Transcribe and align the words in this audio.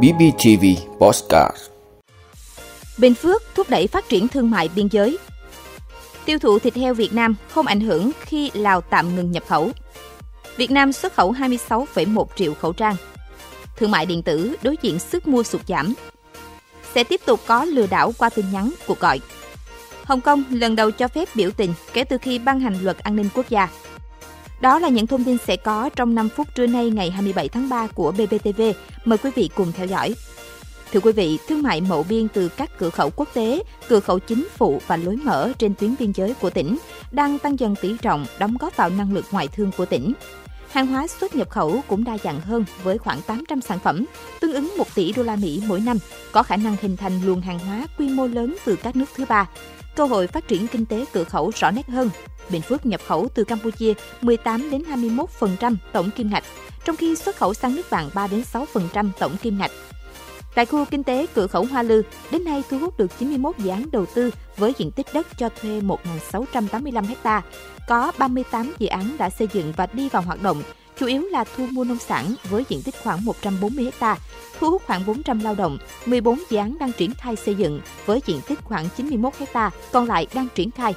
BBTV 0.00 0.64
Postcard 0.98 1.56
Bình 2.98 3.14
Phước 3.14 3.42
thúc 3.54 3.70
đẩy 3.70 3.86
phát 3.86 4.08
triển 4.08 4.28
thương 4.28 4.50
mại 4.50 4.68
biên 4.76 4.88
giới. 4.88 5.18
Tiêu 6.24 6.38
thụ 6.38 6.58
thịt 6.58 6.74
heo 6.74 6.94
Việt 6.94 7.12
Nam 7.12 7.34
không 7.48 7.66
ảnh 7.66 7.80
hưởng 7.80 8.10
khi 8.20 8.50
Lào 8.54 8.80
tạm 8.80 9.16
ngừng 9.16 9.30
nhập 9.30 9.42
khẩu. 9.48 9.70
Việt 10.56 10.70
Nam 10.70 10.92
xuất 10.92 11.14
khẩu 11.14 11.32
26,1 11.32 12.24
triệu 12.36 12.54
khẩu 12.54 12.72
trang. 12.72 12.96
Thương 13.76 13.90
mại 13.90 14.06
điện 14.06 14.22
tử 14.22 14.56
đối 14.62 14.76
diện 14.82 14.98
sức 14.98 15.28
mua 15.28 15.42
sụt 15.42 15.60
giảm. 15.66 15.94
Sẽ 16.94 17.04
tiếp 17.04 17.20
tục 17.26 17.40
có 17.46 17.64
lừa 17.64 17.86
đảo 17.86 18.12
qua 18.18 18.30
tin 18.30 18.44
nhắn, 18.52 18.72
cuộc 18.86 19.00
gọi. 19.00 19.20
Hồng 20.04 20.20
Kông 20.20 20.44
lần 20.50 20.76
đầu 20.76 20.90
cho 20.90 21.08
phép 21.08 21.28
biểu 21.34 21.50
tình 21.50 21.74
kể 21.92 22.04
từ 22.04 22.18
khi 22.18 22.38
ban 22.38 22.60
hành 22.60 22.78
luật 22.82 22.98
an 22.98 23.16
ninh 23.16 23.28
quốc 23.34 23.48
gia. 23.48 23.68
Đó 24.62 24.78
là 24.78 24.88
những 24.88 25.06
thông 25.06 25.24
tin 25.24 25.36
sẽ 25.46 25.56
có 25.56 25.90
trong 25.96 26.14
5 26.14 26.28
phút 26.28 26.54
trưa 26.54 26.66
nay 26.66 26.90
ngày 26.90 27.10
27 27.10 27.48
tháng 27.48 27.68
3 27.68 27.86
của 27.86 28.12
BBTV. 28.12 28.62
Mời 29.04 29.18
quý 29.18 29.30
vị 29.34 29.50
cùng 29.54 29.72
theo 29.72 29.86
dõi. 29.86 30.14
Thưa 30.92 31.00
quý 31.00 31.12
vị, 31.12 31.38
thương 31.48 31.62
mại 31.62 31.80
mậu 31.80 32.06
biên 32.08 32.28
từ 32.28 32.48
các 32.48 32.78
cửa 32.78 32.90
khẩu 32.90 33.10
quốc 33.16 33.28
tế, 33.34 33.62
cửa 33.88 34.00
khẩu 34.00 34.18
chính 34.18 34.48
phụ 34.56 34.80
và 34.86 34.96
lối 34.96 35.16
mở 35.16 35.52
trên 35.58 35.74
tuyến 35.74 35.94
biên 35.98 36.12
giới 36.12 36.34
của 36.34 36.50
tỉnh 36.50 36.78
đang 37.10 37.38
tăng 37.38 37.60
dần 37.60 37.74
tỷ 37.82 37.96
trọng 38.02 38.26
đóng 38.38 38.56
góp 38.60 38.76
vào 38.76 38.90
năng 38.90 39.12
lực 39.12 39.24
ngoại 39.30 39.48
thương 39.48 39.70
của 39.76 39.86
tỉnh. 39.86 40.12
Hàng 40.70 40.86
hóa 40.86 41.06
xuất 41.06 41.34
nhập 41.34 41.50
khẩu 41.50 41.80
cũng 41.88 42.04
đa 42.04 42.18
dạng 42.18 42.40
hơn 42.40 42.64
với 42.82 42.98
khoảng 42.98 43.22
800 43.22 43.60
sản 43.60 43.78
phẩm, 43.78 44.04
tương 44.40 44.52
ứng 44.52 44.74
1 44.78 44.94
tỷ 44.94 45.12
đô 45.12 45.22
la 45.22 45.36
Mỹ 45.36 45.62
mỗi 45.66 45.80
năm, 45.80 45.98
có 46.32 46.42
khả 46.42 46.56
năng 46.56 46.76
hình 46.82 46.96
thành 46.96 47.26
luồng 47.26 47.40
hàng 47.40 47.58
hóa 47.58 47.86
quy 47.98 48.08
mô 48.08 48.26
lớn 48.26 48.56
từ 48.64 48.76
các 48.76 48.96
nước 48.96 49.06
thứ 49.16 49.24
ba. 49.28 49.48
Cơ 49.96 50.04
hội 50.04 50.26
phát 50.26 50.48
triển 50.48 50.66
kinh 50.68 50.86
tế 50.86 51.04
cửa 51.12 51.24
khẩu 51.24 51.52
rõ 51.54 51.70
nét 51.70 51.88
hơn. 51.88 52.10
Bình 52.52 52.62
Phước 52.62 52.86
nhập 52.86 53.00
khẩu 53.06 53.28
từ 53.34 53.44
Campuchia 53.44 53.92
18 54.20 54.70
đến 54.70 54.82
21% 55.60 55.76
tổng 55.92 56.10
kim 56.10 56.30
ngạch, 56.30 56.44
trong 56.84 56.96
khi 56.96 57.16
xuất 57.16 57.36
khẩu 57.36 57.54
sang 57.54 57.74
nước 57.74 57.90
bạn 57.90 58.10
3 58.14 58.26
đến 58.26 58.42
6% 58.52 59.10
tổng 59.18 59.36
kim 59.42 59.58
ngạch. 59.58 59.70
Tại 60.54 60.66
khu 60.66 60.84
kinh 60.84 61.02
tế 61.02 61.26
cửa 61.34 61.46
khẩu 61.46 61.64
Hoa 61.64 61.82
Lư, 61.82 62.02
đến 62.30 62.44
nay 62.44 62.62
thu 62.70 62.78
hút 62.78 62.98
được 62.98 63.18
91 63.18 63.58
dự 63.58 63.70
án 63.70 63.90
đầu 63.90 64.06
tư 64.14 64.30
với 64.56 64.72
diện 64.78 64.90
tích 64.90 65.06
đất 65.14 65.26
cho 65.38 65.48
thuê 65.48 65.80
1.685 65.80 67.04
ha. 67.24 67.42
Có 67.88 68.12
38 68.18 68.74
dự 68.78 68.86
án 68.86 69.16
đã 69.18 69.30
xây 69.30 69.48
dựng 69.52 69.72
và 69.76 69.86
đi 69.92 70.08
vào 70.08 70.22
hoạt 70.22 70.42
động, 70.42 70.62
chủ 70.98 71.06
yếu 71.06 71.22
là 71.22 71.44
thu 71.56 71.66
mua 71.70 71.84
nông 71.84 71.98
sản 71.98 72.34
với 72.50 72.64
diện 72.68 72.82
tích 72.82 72.94
khoảng 73.02 73.24
140 73.24 73.90
ha, 74.00 74.16
thu 74.60 74.70
hút 74.70 74.82
khoảng 74.86 75.06
400 75.06 75.40
lao 75.40 75.54
động, 75.54 75.78
14 76.06 76.42
dự 76.50 76.56
án 76.56 76.78
đang 76.80 76.92
triển 76.92 77.14
khai 77.14 77.36
xây 77.36 77.54
dựng 77.54 77.80
với 78.06 78.20
diện 78.26 78.40
tích 78.48 78.58
khoảng 78.64 78.88
91 78.96 79.32
ha, 79.52 79.70
còn 79.92 80.06
lại 80.06 80.26
đang 80.34 80.48
triển 80.54 80.70
khai. 80.70 80.94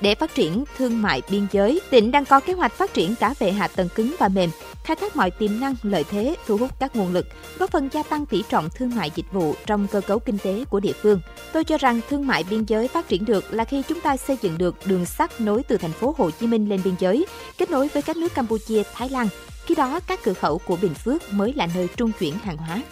Để 0.00 0.14
phát 0.14 0.34
triển 0.34 0.64
thương 0.78 1.02
mại 1.02 1.22
biên 1.30 1.46
giới, 1.52 1.80
tỉnh 1.90 2.10
đang 2.10 2.24
có 2.24 2.40
kế 2.40 2.52
hoạch 2.52 2.72
phát 2.72 2.94
triển 2.94 3.14
cả 3.14 3.34
về 3.38 3.52
hạ 3.52 3.68
tầng 3.68 3.88
cứng 3.94 4.14
và 4.18 4.28
mềm, 4.28 4.50
khai 4.84 4.96
thác 4.96 5.16
mọi 5.16 5.30
tiềm 5.30 5.60
năng, 5.60 5.74
lợi 5.82 6.04
thế, 6.04 6.36
thu 6.46 6.56
hút 6.56 6.70
các 6.80 6.96
nguồn 6.96 7.12
lực, 7.12 7.26
góp 7.58 7.70
phần 7.70 7.88
gia 7.92 8.02
tăng 8.02 8.26
tỷ 8.26 8.42
trọng 8.48 8.68
thương 8.70 8.94
mại 8.94 9.10
dịch 9.14 9.32
vụ 9.32 9.54
trong 9.66 9.86
cơ 9.86 10.00
cấu 10.00 10.18
kinh 10.18 10.38
tế 10.38 10.64
của 10.70 10.80
địa 10.80 10.92
phương. 10.92 11.20
Tôi 11.52 11.64
cho 11.64 11.78
rằng 11.78 12.00
thương 12.10 12.26
mại 12.26 12.44
biên 12.50 12.64
giới 12.64 12.88
phát 12.88 13.08
triển 13.08 13.24
được 13.24 13.54
là 13.54 13.64
khi 13.64 13.82
chúng 13.88 14.00
ta 14.00 14.16
xây 14.16 14.38
dựng 14.42 14.58
được 14.58 14.76
đường 14.84 15.06
sắt 15.06 15.40
nối 15.40 15.62
từ 15.62 15.76
thành 15.76 15.92
phố 15.92 16.14
Hồ 16.18 16.30
Chí 16.30 16.46
Minh 16.46 16.68
lên 16.68 16.80
biên 16.84 16.94
giới, 16.98 17.26
kết 17.58 17.70
nối 17.70 17.88
với 17.88 18.02
các 18.02 18.16
nước 18.16 18.34
Campuchia, 18.34 18.82
Thái 18.94 19.08
Lan. 19.08 19.28
Khi 19.66 19.74
đó, 19.74 20.00
các 20.06 20.20
cửa 20.22 20.32
khẩu 20.32 20.58
của 20.58 20.76
Bình 20.82 20.94
Phước 20.94 21.32
mới 21.32 21.52
là 21.52 21.68
nơi 21.74 21.88
trung 21.96 22.12
chuyển 22.18 22.34
hàng 22.38 22.56
hóa. 22.56 22.82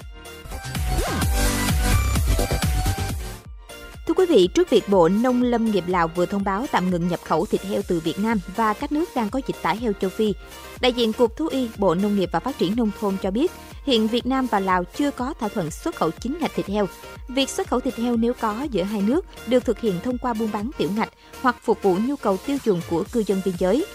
Quý 4.21 4.27
vị, 4.27 4.49
trước 4.55 4.71
việc 4.71 4.89
Bộ 4.89 5.09
Nông 5.09 5.43
lâm 5.43 5.65
nghiệp 5.65 5.85
Lào 5.87 6.09
vừa 6.09 6.27
thông 6.27 6.45
báo 6.45 6.67
tạm 6.71 6.91
ngừng 6.91 7.09
nhập 7.09 7.21
khẩu 7.25 7.47
thịt 7.47 7.63
heo 7.63 7.83
từ 7.89 8.01
Việt 8.01 8.19
Nam 8.19 8.39
và 8.57 8.73
các 8.73 8.93
nước 8.93 9.09
đang 9.15 9.31
có 9.31 9.41
dịch 9.47 9.57
tả 9.63 9.73
heo 9.73 9.93
châu 9.93 10.11
Phi, 10.11 10.35
đại 10.81 10.93
diện 10.93 11.13
Cục 11.13 11.37
Thú 11.37 11.47
y 11.47 11.69
Bộ 11.79 11.95
Nông 11.95 12.17
nghiệp 12.17 12.29
và 12.33 12.41
Phát 12.41 12.59
triển 12.59 12.77
Nông 12.77 12.91
thôn 13.01 13.17
cho 13.23 13.31
biết, 13.31 13.53
hiện 13.85 14.09
Việt 14.09 14.27
Nam 14.27 14.47
và 14.51 14.61
Lào 14.61 14.85
chưa 14.85 15.11
có 15.11 15.35
thỏa 15.41 15.49
thuận 15.49 15.71
xuất 15.71 15.97
khẩu 15.97 16.11
chính 16.11 16.39
ngạch 16.41 16.55
thịt 16.55 16.67
heo. 16.67 16.89
Việc 17.29 17.51
xuất 17.51 17.69
khẩu 17.69 17.81
thịt 17.81 17.97
heo 17.97 18.17
nếu 18.17 18.33
có 18.41 18.67
giữa 18.71 18.83
hai 18.83 19.03
nước 19.03 19.27
được 19.47 19.65
thực 19.65 19.81
hiện 19.81 19.95
thông 20.05 20.19
qua 20.19 20.33
buôn 20.33 20.51
bán 20.53 20.71
tiểu 20.79 20.91
ngạch 20.97 21.11
hoặc 21.43 21.57
phục 21.63 21.83
vụ 21.83 21.97
nhu 22.07 22.17
cầu 22.17 22.37
tiêu 22.47 22.59
dùng 22.65 22.81
của 22.91 23.05
cư 23.13 23.23
dân 23.27 23.41
biên 23.45 23.55
giới. 23.59 23.87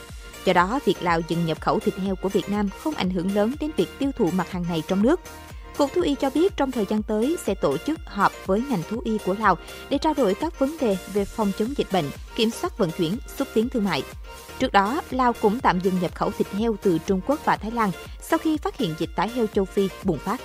Do 0.46 0.54
đó, 0.54 0.80
việc 0.86 1.04
Lào 1.04 1.22
dừng 1.28 1.46
nhập 1.46 1.62
khẩu 1.62 1.80
thịt 1.80 1.96
heo 1.96 2.16
của 2.16 2.30
Việt 2.30 2.50
Nam 2.50 2.70
không 2.84 2.94
ảnh 2.94 3.10
hưởng 3.10 3.36
lớn 3.36 3.52
đến 3.60 3.72
việc 3.78 4.00
tiêu 4.00 4.12
thụ 4.18 4.30
mặt 4.32 4.52
hàng 4.52 4.66
này 4.70 4.84
trong 4.88 5.04
nước. 5.04 5.20
Cục 5.78 5.94
Thú 5.94 6.02
y 6.02 6.16
cho 6.16 6.30
biết 6.30 6.58
trong 6.58 6.72
thời 6.72 6.86
gian 6.86 7.04
tới 7.04 7.38
sẽ 7.44 7.54
tổ 7.56 7.78
chức 7.78 8.00
họp 8.06 8.32
với 8.46 8.64
ngành 8.70 8.82
thú 8.90 9.02
y 9.06 9.18
của 9.26 9.36
Lào 9.40 9.58
để 9.90 9.98
trao 9.98 10.14
đổi 10.14 10.34
các 10.34 10.60
vấn 10.60 10.78
đề 10.82 10.98
về 11.14 11.26
phòng 11.26 11.52
chống 11.60 11.74
dịch 11.78 11.88
bệnh, 11.92 12.06
kiểm 12.36 12.50
soát 12.50 12.78
vận 12.78 12.92
chuyển, 12.92 13.18
xúc 13.38 13.48
tiến 13.54 13.70
thương 13.70 13.84
mại. 13.84 14.04
Trước 14.60 14.72
đó, 14.72 15.02
Lào 15.12 15.34
cũng 15.34 15.60
tạm 15.60 15.80
dừng 15.80 16.00
nhập 16.02 16.16
khẩu 16.16 16.32
thịt 16.32 16.48
heo 16.48 16.76
từ 16.82 16.98
Trung 17.06 17.22
Quốc 17.28 17.46
và 17.46 17.58
Thái 17.58 17.72
Lan 17.72 17.92
sau 18.22 18.40
khi 18.40 18.58
phát 18.58 18.78
hiện 18.78 18.96
dịch 19.00 19.10
tả 19.16 19.28
heo 19.36 19.48
châu 19.48 19.66
Phi 19.66 19.90
bùng 20.04 20.18
phát. 20.18 20.42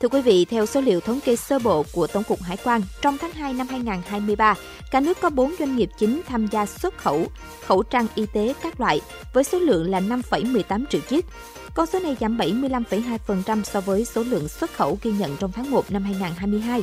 Thưa 0.00 0.08
quý 0.08 0.20
vị, 0.20 0.44
theo 0.44 0.66
số 0.66 0.80
liệu 0.80 1.00
thống 1.00 1.20
kê 1.20 1.36
sơ 1.36 1.58
bộ 1.58 1.84
của 1.92 2.06
Tổng 2.06 2.24
cục 2.24 2.42
Hải 2.42 2.56
quan, 2.64 2.82
trong 3.02 3.18
tháng 3.18 3.32
2 3.32 3.52
năm 3.52 3.68
2023, 3.68 4.54
cả 4.90 5.00
nước 5.00 5.20
có 5.20 5.30
4 5.30 5.54
doanh 5.58 5.76
nghiệp 5.76 5.90
chính 5.98 6.20
tham 6.26 6.46
gia 6.46 6.66
xuất 6.66 6.98
khẩu 6.98 7.26
khẩu 7.66 7.82
trang 7.82 8.06
y 8.14 8.26
tế 8.26 8.54
các 8.62 8.80
loại 8.80 9.00
với 9.32 9.44
số 9.44 9.58
lượng 9.58 9.90
là 9.90 10.00
5,18 10.00 10.84
triệu 10.90 11.00
chiếc. 11.00 11.26
Con 11.74 11.86
số 11.86 11.98
này 12.00 12.16
giảm 12.20 12.38
75,2% 12.38 13.62
so 13.62 13.80
với 13.80 14.04
số 14.04 14.22
lượng 14.22 14.48
xuất 14.48 14.72
khẩu 14.72 14.98
ghi 15.02 15.10
nhận 15.10 15.36
trong 15.36 15.52
tháng 15.52 15.70
1 15.70 15.90
năm 15.90 16.02
2022. 16.02 16.82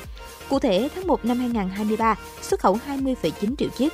Cụ 0.49 0.59
thể, 0.59 0.89
tháng 0.95 1.07
1 1.07 1.25
năm 1.25 1.39
2023, 1.39 2.15
xuất 2.41 2.59
khẩu 2.59 2.79
20,9 2.87 3.55
triệu 3.55 3.69
chiếc. 3.69 3.93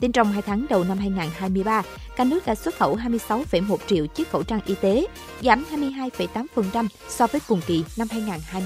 Tính 0.00 0.12
trong 0.12 0.32
2 0.32 0.42
tháng 0.42 0.66
đầu 0.70 0.84
năm 0.84 0.98
2023, 0.98 1.82
cả 2.16 2.24
nước 2.24 2.46
đã 2.46 2.54
xuất 2.54 2.78
khẩu 2.78 2.96
26,1 2.96 3.76
triệu 3.86 4.06
chiếc 4.06 4.30
khẩu 4.30 4.42
trang 4.42 4.60
y 4.66 4.74
tế, 4.74 5.06
giảm 5.42 5.64
22,8% 5.70 6.86
so 7.08 7.26
với 7.26 7.40
cùng 7.48 7.60
kỳ 7.66 7.84
năm 7.96 8.08
2022. 8.10 8.57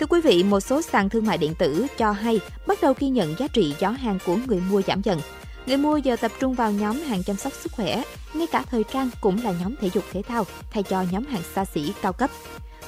Thưa 0.00 0.06
quý 0.06 0.20
vị, 0.20 0.42
một 0.42 0.60
số 0.60 0.82
sàn 0.82 1.08
thương 1.08 1.26
mại 1.26 1.38
điện 1.38 1.54
tử 1.54 1.86
cho 1.98 2.12
hay 2.12 2.40
bắt 2.66 2.78
đầu 2.82 2.94
ghi 2.98 3.08
nhận 3.08 3.34
giá 3.38 3.48
trị 3.48 3.74
gió 3.78 3.90
hàng 3.90 4.18
của 4.26 4.36
người 4.46 4.60
mua 4.70 4.82
giảm 4.82 5.02
dần. 5.02 5.20
Người 5.66 5.76
mua 5.76 5.96
giờ 5.96 6.16
tập 6.16 6.32
trung 6.40 6.54
vào 6.54 6.72
nhóm 6.72 7.00
hàng 7.00 7.22
chăm 7.22 7.36
sóc 7.36 7.52
sức 7.52 7.72
khỏe, 7.72 8.02
ngay 8.34 8.46
cả 8.46 8.64
thời 8.70 8.84
trang 8.92 9.10
cũng 9.20 9.44
là 9.44 9.52
nhóm 9.60 9.74
thể 9.80 9.90
dục 9.94 10.04
thể 10.12 10.22
thao 10.22 10.46
thay 10.70 10.82
cho 10.82 11.04
nhóm 11.10 11.26
hàng 11.26 11.42
xa 11.54 11.64
xỉ 11.64 11.92
cao 12.02 12.12
cấp. 12.12 12.30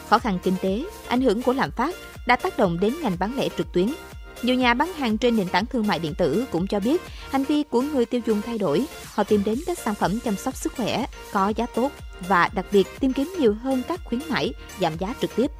Khó 0.08 0.18
khăn 0.18 0.38
kinh 0.42 0.54
tế, 0.62 0.84
ảnh 1.08 1.20
hưởng 1.20 1.42
của 1.42 1.52
lạm 1.52 1.70
phát 1.70 1.94
đã 2.26 2.36
tác 2.36 2.58
động 2.58 2.80
đến 2.80 2.94
ngành 3.02 3.16
bán 3.18 3.36
lẻ 3.36 3.48
trực 3.58 3.72
tuyến. 3.72 3.88
Nhiều 4.42 4.54
nhà 4.54 4.74
bán 4.74 4.92
hàng 4.92 5.18
trên 5.18 5.36
nền 5.36 5.48
tảng 5.48 5.66
thương 5.66 5.86
mại 5.86 5.98
điện 5.98 6.14
tử 6.14 6.44
cũng 6.52 6.66
cho 6.66 6.80
biết 6.80 7.02
hành 7.30 7.44
vi 7.44 7.62
của 7.62 7.82
người 7.82 8.04
tiêu 8.04 8.20
dùng 8.26 8.42
thay 8.42 8.58
đổi. 8.58 8.86
Họ 9.14 9.24
tìm 9.24 9.44
đến 9.44 9.58
các 9.66 9.78
sản 9.78 9.94
phẩm 9.94 10.20
chăm 10.20 10.36
sóc 10.36 10.56
sức 10.56 10.72
khỏe 10.76 11.06
có 11.34 11.52
giá 11.56 11.66
tốt 11.74 11.90
và 12.28 12.50
đặc 12.54 12.66
biệt 12.72 12.86
tìm 13.00 13.12
kiếm 13.12 13.34
nhiều 13.38 13.54
hơn 13.62 13.82
các 13.88 14.00
khuyến 14.04 14.20
mãi 14.28 14.52
giảm 14.80 14.92
giá 14.98 15.14
trực 15.20 15.36
tiếp. 15.36 15.50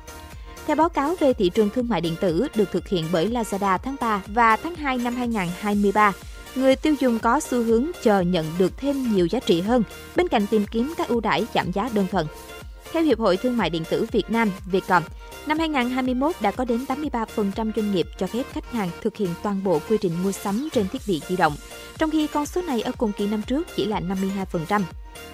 Theo 0.66 0.76
báo 0.76 0.88
cáo 0.88 1.14
về 1.20 1.32
thị 1.32 1.50
trường 1.54 1.70
thương 1.70 1.88
mại 1.88 2.00
điện 2.00 2.16
tử 2.20 2.48
được 2.54 2.72
thực 2.72 2.88
hiện 2.88 3.04
bởi 3.12 3.30
Lazada 3.30 3.78
tháng 3.78 3.96
3 4.00 4.22
và 4.26 4.56
tháng 4.56 4.74
2 4.74 4.98
năm 4.98 5.14
2023, 5.14 6.12
người 6.54 6.76
tiêu 6.76 6.94
dùng 7.00 7.18
có 7.18 7.40
xu 7.40 7.62
hướng 7.62 7.86
chờ 8.02 8.20
nhận 8.20 8.46
được 8.58 8.78
thêm 8.78 9.14
nhiều 9.14 9.26
giá 9.26 9.40
trị 9.40 9.60
hơn 9.60 9.82
bên 10.16 10.28
cạnh 10.28 10.46
tìm 10.46 10.66
kiếm 10.70 10.94
các 10.96 11.08
ưu 11.08 11.20
đãi 11.20 11.46
giảm 11.54 11.72
giá 11.72 11.88
đơn 11.92 12.06
thuần. 12.10 12.26
Theo 12.94 13.02
Hiệp 13.02 13.18
hội 13.18 13.36
Thương 13.36 13.56
mại 13.56 13.70
Điện 13.70 13.84
tử 13.90 14.06
Việt 14.12 14.30
Nam, 14.30 14.50
Vietcom, 14.66 15.02
năm 15.46 15.58
2021 15.58 16.34
đã 16.40 16.50
có 16.50 16.64
đến 16.64 16.84
83% 16.88 17.72
doanh 17.76 17.92
nghiệp 17.92 18.06
cho 18.18 18.26
phép 18.26 18.42
khách 18.52 18.72
hàng 18.72 18.90
thực 19.02 19.16
hiện 19.16 19.28
toàn 19.42 19.64
bộ 19.64 19.80
quy 19.88 19.96
trình 20.00 20.12
mua 20.22 20.32
sắm 20.32 20.68
trên 20.72 20.88
thiết 20.88 21.02
bị 21.06 21.20
di 21.28 21.36
động, 21.36 21.56
trong 21.98 22.10
khi 22.10 22.26
con 22.26 22.46
số 22.46 22.62
này 22.62 22.82
ở 22.82 22.92
cùng 22.98 23.12
kỳ 23.12 23.26
năm 23.26 23.42
trước 23.42 23.68
chỉ 23.76 23.86
là 23.86 24.00
52%. 24.00 24.82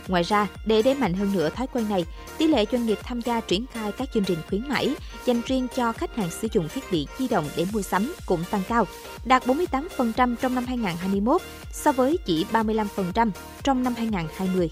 Ngoài 0.09 0.22
ra, 0.22 0.47
để 0.66 0.82
đẩy 0.82 0.94
mạnh 0.94 1.15
hơn 1.15 1.32
nữa 1.32 1.48
thói 1.48 1.66
quen 1.66 1.88
này, 1.88 2.04
tỷ 2.38 2.47
lệ 2.47 2.65
doanh 2.72 2.87
nghiệp 2.87 2.98
tham 3.03 3.21
gia 3.21 3.41
triển 3.41 3.66
khai 3.72 3.92
các 3.92 4.09
chương 4.15 4.25
trình 4.25 4.38
khuyến 4.48 4.69
mãi 4.69 4.94
dành 5.25 5.42
riêng 5.47 5.66
cho 5.77 5.92
khách 5.92 6.16
hàng 6.16 6.31
sử 6.31 6.48
dụng 6.53 6.69
thiết 6.69 6.84
bị 6.92 7.06
di 7.19 7.28
động 7.28 7.44
để 7.56 7.66
mua 7.72 7.82
sắm 7.82 8.15
cũng 8.27 8.44
tăng 8.50 8.62
cao, 8.69 8.87
đạt 9.25 9.47
48% 9.47 10.37
trong 10.37 10.54
năm 10.54 10.66
2021 10.66 11.42
so 11.72 11.92
với 11.92 12.19
chỉ 12.27 12.47
35% 12.53 13.30
trong 13.63 13.83
năm 13.83 13.95
2020. 13.97 14.71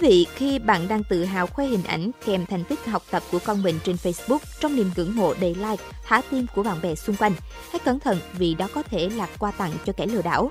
Quý 0.00 0.08
vị, 0.08 0.26
khi 0.34 0.58
bạn 0.58 0.88
đang 0.88 1.04
tự 1.04 1.24
hào 1.24 1.46
khoe 1.46 1.66
hình 1.66 1.82
ảnh 1.84 2.10
kèm 2.26 2.46
thành 2.46 2.64
tích 2.64 2.86
học 2.86 3.02
tập 3.10 3.22
của 3.32 3.38
con 3.44 3.62
mình 3.62 3.78
trên 3.84 3.96
Facebook 3.96 4.38
trong 4.60 4.76
niềm 4.76 4.90
ngưỡng 4.96 5.16
mộ 5.16 5.34
đầy 5.40 5.54
like, 5.54 5.84
thả 6.04 6.22
tim 6.30 6.46
của 6.54 6.62
bạn 6.62 6.76
bè 6.82 6.94
xung 6.94 7.16
quanh, 7.16 7.32
hãy 7.70 7.78
cẩn 7.84 8.00
thận 8.00 8.18
vì 8.32 8.54
đó 8.54 8.68
có 8.74 8.82
thể 8.82 9.08
là 9.08 9.28
quà 9.38 9.50
tặng 9.50 9.72
cho 9.86 9.92
kẻ 9.92 10.06
lừa 10.06 10.22
đảo. 10.22 10.50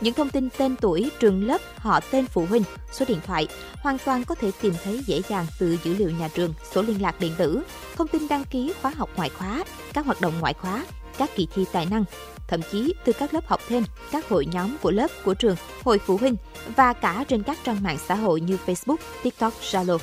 Những 0.00 0.14
thông 0.14 0.30
tin 0.30 0.48
tên 0.58 0.76
tuổi, 0.76 1.10
trường 1.20 1.46
lớp, 1.46 1.60
họ 1.76 2.00
tên 2.00 2.26
phụ 2.26 2.46
huynh, 2.46 2.62
số 2.92 3.04
điện 3.08 3.18
thoại 3.26 3.46
hoàn 3.82 3.98
toàn 3.98 4.24
có 4.24 4.34
thể 4.34 4.50
tìm 4.60 4.74
thấy 4.84 5.02
dễ 5.06 5.22
dàng 5.28 5.46
từ 5.58 5.76
dữ 5.84 5.94
liệu 5.94 6.10
nhà 6.10 6.28
trường, 6.28 6.54
số 6.72 6.82
liên 6.82 7.02
lạc 7.02 7.20
điện 7.20 7.32
tử, 7.38 7.62
thông 7.96 8.08
tin 8.08 8.28
đăng 8.28 8.44
ký 8.44 8.72
khóa 8.82 8.92
học 8.96 9.10
ngoại 9.16 9.28
khóa, 9.28 9.64
các 9.94 10.06
hoạt 10.06 10.20
động 10.20 10.34
ngoại 10.40 10.54
khóa, 10.54 10.84
các 11.18 11.30
kỳ 11.36 11.48
thi 11.54 11.64
tài 11.72 11.86
năng, 11.86 12.04
thậm 12.48 12.60
chí 12.72 12.94
từ 13.04 13.12
các 13.12 13.34
lớp 13.34 13.46
học 13.46 13.60
thêm, 13.68 13.84
các 14.12 14.28
hội 14.28 14.46
nhóm 14.46 14.76
của 14.82 14.90
lớp, 14.90 15.10
của 15.24 15.34
trường, 15.34 15.56
hội 15.84 15.98
phụ 15.98 16.16
huynh 16.16 16.36
và 16.76 16.92
cả 16.92 17.24
trên 17.28 17.42
các 17.42 17.58
trang 17.64 17.82
mạng 17.82 17.98
xã 18.08 18.14
hội 18.14 18.40
như 18.40 18.58
Facebook, 18.66 18.96
TikTok, 19.22 19.52
Zalo. 19.62 19.98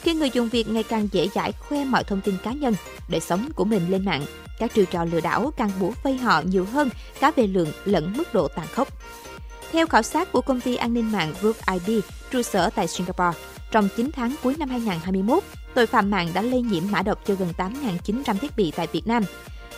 Khi 0.00 0.14
người 0.14 0.30
dùng 0.30 0.48
Việt 0.48 0.68
ngày 0.68 0.82
càng 0.82 1.08
dễ 1.12 1.28
dãi 1.34 1.52
khoe 1.52 1.84
mọi 1.84 2.04
thông 2.04 2.20
tin 2.20 2.36
cá 2.42 2.52
nhân, 2.52 2.74
đời 3.08 3.20
sống 3.20 3.48
của 3.54 3.64
mình 3.64 3.90
lên 3.90 4.04
mạng, 4.04 4.22
các 4.58 4.74
chiêu 4.74 4.84
trò 4.84 5.04
lừa 5.04 5.20
đảo 5.20 5.52
càng 5.56 5.70
bủa 5.80 5.90
vây 6.02 6.16
họ 6.16 6.40
nhiều 6.40 6.64
hơn 6.64 6.90
cả 7.20 7.32
về 7.36 7.46
lượng 7.46 7.72
lẫn 7.84 8.12
mức 8.16 8.34
độ 8.34 8.48
tàn 8.48 8.66
khốc. 8.66 8.88
Theo 9.72 9.86
khảo 9.86 10.02
sát 10.02 10.32
của 10.32 10.40
công 10.40 10.60
ty 10.60 10.76
an 10.76 10.94
ninh 10.94 11.12
mạng 11.12 11.34
Group 11.40 11.56
ID, 11.72 12.00
trụ 12.30 12.42
sở 12.42 12.70
tại 12.70 12.88
Singapore, 12.88 13.38
trong 13.70 13.88
9 13.96 14.10
tháng 14.12 14.34
cuối 14.42 14.54
năm 14.58 14.68
2021, 14.68 15.42
tội 15.74 15.86
phạm 15.86 16.10
mạng 16.10 16.28
đã 16.34 16.42
lây 16.42 16.62
nhiễm 16.62 16.82
mã 16.90 17.02
độc 17.02 17.18
cho 17.26 17.34
gần 17.34 17.48
8.900 17.56 18.38
thiết 18.38 18.56
bị 18.56 18.72
tại 18.76 18.86
Việt 18.92 19.06
Nam. 19.06 19.22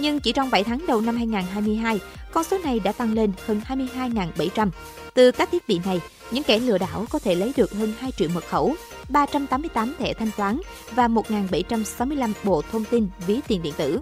Nhưng 0.01 0.21
chỉ 0.21 0.33
trong 0.33 0.51
7 0.51 0.65
tháng 0.65 0.87
đầu 0.87 1.01
năm 1.01 1.17
2022, 1.17 2.01
con 2.33 2.45
số 2.45 2.59
này 2.59 2.81
đã 2.81 2.93
tăng 2.93 3.13
lên 3.13 3.33
hơn 3.47 3.61
22.700. 3.69 4.71
Từ 5.15 5.31
các 5.31 5.49
thiết 5.53 5.69
bị 5.69 5.81
này, 5.85 6.01
những 6.31 6.45
kẻ 6.45 6.59
lừa 6.59 6.79
đảo 6.79 7.07
có 7.11 7.19
thể 7.19 7.35
lấy 7.35 7.53
được 7.57 7.73
hơn 7.73 7.93
2 7.99 8.13
triệu 8.13 8.29
mật 8.35 8.45
khẩu, 8.49 8.75
388 9.09 9.95
thẻ 9.99 10.15
thanh 10.15 10.31
toán 10.37 10.61
và 10.95 11.09
1.765 11.09 12.33
bộ 12.45 12.63
thông 12.73 12.85
tin 12.85 13.09
ví 13.27 13.41
tiền 13.49 13.63
điện 13.63 13.75
tử. 13.77 14.01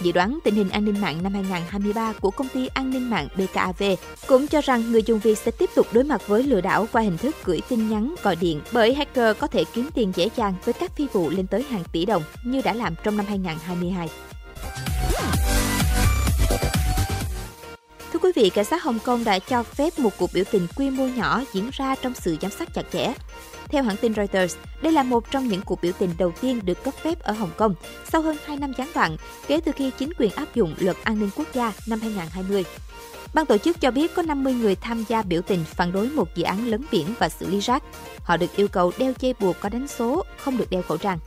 Dự 0.00 0.12
đoán 0.12 0.38
tình 0.44 0.54
hình 0.54 0.68
an 0.70 0.84
ninh 0.84 1.00
mạng 1.00 1.22
năm 1.22 1.34
2023 1.34 2.12
của 2.12 2.30
công 2.30 2.48
ty 2.48 2.66
an 2.66 2.90
ninh 2.90 3.10
mạng 3.10 3.28
BKAV 3.36 3.82
cũng 4.26 4.46
cho 4.46 4.60
rằng 4.60 4.92
người 4.92 5.02
dùng 5.02 5.18
Việt 5.18 5.38
sẽ 5.38 5.50
tiếp 5.50 5.70
tục 5.74 5.86
đối 5.92 6.04
mặt 6.04 6.28
với 6.28 6.42
lừa 6.42 6.60
đảo 6.60 6.88
qua 6.92 7.02
hình 7.02 7.18
thức 7.18 7.36
gửi 7.44 7.60
tin 7.68 7.90
nhắn, 7.90 8.14
gọi 8.22 8.36
điện 8.36 8.60
bởi 8.72 8.94
hacker 8.94 9.36
có 9.38 9.46
thể 9.46 9.64
kiếm 9.74 9.88
tiền 9.94 10.12
dễ 10.16 10.28
dàng 10.36 10.54
với 10.64 10.72
các 10.72 10.96
phi 10.96 11.06
vụ 11.12 11.30
lên 11.30 11.46
tới 11.46 11.62
hàng 11.70 11.82
tỷ 11.92 12.04
đồng 12.04 12.22
như 12.44 12.60
đã 12.64 12.72
làm 12.72 12.94
trong 13.04 13.16
năm 13.16 13.26
2022. 13.28 14.08
Vị, 18.38 18.50
cảnh 18.50 18.64
sát 18.64 18.82
Hồng 18.82 18.98
Kông 19.04 19.24
đã 19.24 19.38
cho 19.38 19.62
phép 19.62 19.98
một 19.98 20.10
cuộc 20.18 20.30
biểu 20.34 20.44
tình 20.50 20.66
quy 20.76 20.90
mô 20.90 21.06
nhỏ 21.06 21.42
diễn 21.52 21.70
ra 21.72 21.94
trong 21.94 22.14
sự 22.14 22.36
giám 22.40 22.50
sát 22.50 22.74
chặt 22.74 22.82
chẽ. 22.92 23.12
Theo 23.68 23.82
hãng 23.82 23.96
tin 23.96 24.14
Reuters, 24.14 24.56
đây 24.82 24.92
là 24.92 25.02
một 25.02 25.30
trong 25.30 25.48
những 25.48 25.60
cuộc 25.62 25.82
biểu 25.82 25.92
tình 25.98 26.10
đầu 26.18 26.32
tiên 26.40 26.60
được 26.64 26.84
cấp 26.84 26.94
phép 27.02 27.22
ở 27.22 27.32
Hồng 27.32 27.50
Kông 27.56 27.74
sau 28.12 28.22
hơn 28.22 28.36
2 28.44 28.56
năm 28.56 28.72
gián 28.78 28.88
đoạn 28.94 29.16
kể 29.46 29.60
từ 29.60 29.72
khi 29.72 29.90
chính 29.98 30.12
quyền 30.18 30.30
áp 30.30 30.54
dụng 30.54 30.74
luật 30.78 30.96
an 31.04 31.18
ninh 31.18 31.30
quốc 31.36 31.46
gia 31.54 31.72
năm 31.86 32.00
2020. 32.00 32.64
Ban 33.34 33.46
tổ 33.46 33.58
chức 33.58 33.80
cho 33.80 33.90
biết 33.90 34.14
có 34.14 34.22
50 34.22 34.54
người 34.54 34.74
tham 34.74 35.04
gia 35.08 35.22
biểu 35.22 35.42
tình 35.42 35.64
phản 35.64 35.92
đối 35.92 36.08
một 36.08 36.34
dự 36.34 36.42
án 36.42 36.66
lấn 36.66 36.84
biển 36.92 37.06
và 37.18 37.28
xử 37.28 37.46
lý 37.46 37.60
rác. 37.60 37.82
Họ 38.22 38.36
được 38.36 38.56
yêu 38.56 38.68
cầu 38.68 38.92
đeo 38.98 39.12
dây 39.18 39.34
buộc 39.40 39.60
có 39.60 39.68
đánh 39.68 39.88
số, 39.88 40.24
không 40.38 40.56
được 40.56 40.70
đeo 40.70 40.82
khẩu 40.82 40.96
trang. 40.96 41.18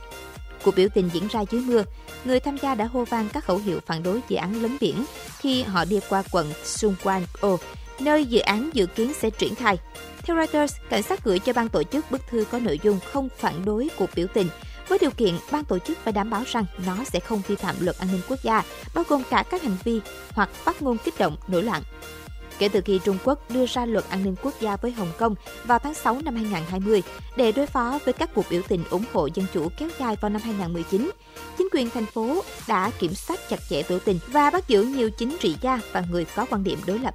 Cuộc 0.64 0.76
biểu 0.76 0.88
tình 0.94 1.10
diễn 1.12 1.28
ra 1.28 1.40
dưới 1.50 1.60
mưa. 1.60 1.84
Người 2.24 2.40
tham 2.40 2.56
gia 2.58 2.74
đã 2.74 2.84
hô 2.84 3.04
vang 3.04 3.28
các 3.32 3.44
khẩu 3.44 3.58
hiệu 3.58 3.80
phản 3.86 4.02
đối 4.02 4.20
dự 4.28 4.36
án 4.36 4.62
lấn 4.62 4.76
biển 4.80 5.04
khi 5.38 5.62
họ 5.62 5.84
đi 5.84 6.00
qua 6.08 6.22
quận 6.30 6.52
Sungquan 6.64 7.22
O, 7.40 7.56
nơi 8.00 8.24
dự 8.24 8.40
án 8.40 8.70
dự 8.72 8.86
kiến 8.86 9.12
sẽ 9.20 9.30
triển 9.30 9.54
khai. 9.54 9.78
Theo 10.22 10.36
Reuters, 10.36 10.74
cảnh 10.90 11.02
sát 11.02 11.24
gửi 11.24 11.38
cho 11.38 11.52
ban 11.52 11.68
tổ 11.68 11.82
chức 11.82 12.10
bức 12.10 12.20
thư 12.30 12.44
có 12.50 12.58
nội 12.58 12.80
dung 12.82 12.98
không 13.12 13.28
phản 13.38 13.64
đối 13.64 13.88
cuộc 13.96 14.10
biểu 14.14 14.26
tình, 14.34 14.48
với 14.88 14.98
điều 14.98 15.10
kiện 15.10 15.34
ban 15.50 15.64
tổ 15.64 15.78
chức 15.78 15.98
phải 16.04 16.12
đảm 16.12 16.30
bảo 16.30 16.42
rằng 16.46 16.64
nó 16.86 16.96
sẽ 17.04 17.20
không 17.20 17.42
vi 17.46 17.56
phạm 17.56 17.74
luật 17.80 17.98
an 17.98 18.08
ninh 18.12 18.20
quốc 18.28 18.38
gia, 18.42 18.62
bao 18.94 19.04
gồm 19.08 19.22
cả 19.30 19.44
các 19.50 19.62
hành 19.62 19.76
vi 19.84 20.00
hoặc 20.30 20.50
phát 20.54 20.82
ngôn 20.82 20.96
kích 21.04 21.18
động, 21.18 21.36
nổi 21.48 21.62
loạn. 21.62 21.82
Kể 22.62 22.68
từ 22.68 22.80
khi 22.80 23.00
Trung 23.04 23.18
Quốc 23.24 23.50
đưa 23.50 23.66
ra 23.66 23.86
luật 23.86 24.04
an 24.08 24.24
ninh 24.24 24.34
quốc 24.42 24.54
gia 24.60 24.76
với 24.76 24.90
Hồng 24.90 25.12
Kông 25.18 25.34
vào 25.64 25.78
tháng 25.78 25.94
6 25.94 26.20
năm 26.24 26.34
2020 26.34 27.02
để 27.36 27.52
đối 27.52 27.66
phó 27.66 27.98
với 28.04 28.12
các 28.12 28.30
cuộc 28.34 28.44
biểu 28.50 28.62
tình 28.68 28.84
ủng 28.90 29.04
hộ 29.12 29.28
dân 29.34 29.46
chủ 29.54 29.68
kéo 29.78 29.88
dài 29.98 30.16
vào 30.20 30.30
năm 30.30 30.42
2019, 30.44 31.10
chính 31.58 31.68
quyền 31.72 31.90
thành 31.90 32.06
phố 32.06 32.42
đã 32.68 32.90
kiểm 32.98 33.14
soát 33.14 33.40
chặt 33.48 33.60
chẽ 33.70 33.82
biểu 33.88 33.98
tình 34.04 34.18
và 34.28 34.50
bắt 34.50 34.68
giữ 34.68 34.82
nhiều 34.82 35.10
chính 35.10 35.36
trị 35.40 35.56
gia 35.60 35.80
và 35.92 36.04
người 36.10 36.26
có 36.36 36.46
quan 36.50 36.64
điểm 36.64 36.78
đối 36.86 36.98
lập. 36.98 37.14